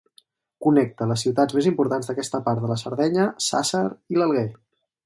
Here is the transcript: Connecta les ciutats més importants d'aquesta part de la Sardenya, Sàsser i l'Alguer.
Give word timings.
Connecta 0.67 1.07
les 1.11 1.25
ciutats 1.25 1.57
més 1.59 1.69
importants 1.73 2.09
d'aquesta 2.11 2.43
part 2.49 2.65
de 2.65 2.73
la 2.73 2.81
Sardenya, 2.87 3.31
Sàsser 3.51 3.87
i 4.17 4.21
l'Alguer. 4.23 4.51